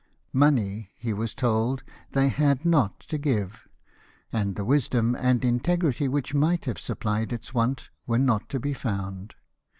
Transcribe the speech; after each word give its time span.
Money, 0.33 0.89
he 0.97 1.13
was 1.13 1.35
told, 1.35 1.83
they 2.13 2.27
had 2.29 2.65
not 2.65 2.99
to 3.01 3.19
give; 3.19 3.67
and 4.33 4.55
the 4.55 4.65
wisdom 4.65 5.13
and 5.15 5.45
integrity 5.45 6.07
which 6.07 6.33
might 6.33 6.65
have 6.65 6.79
supplied 6.79 7.31
its 7.31 7.53
want 7.53 7.91
were 8.07 8.17
not 8.17 8.49
to 8.49 8.59
be 8.59 8.73
found. 8.73 9.35